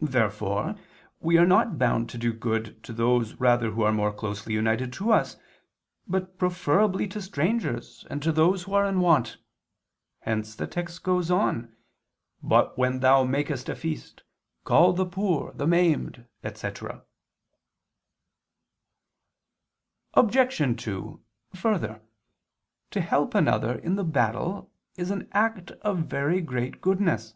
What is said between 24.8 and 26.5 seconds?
is an act of very